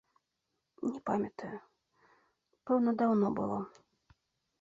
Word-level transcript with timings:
Не 0.91 0.99
памятаю, 1.09 1.59
пэўна, 2.71 2.95
даўно 3.03 3.27
было. 3.41 3.59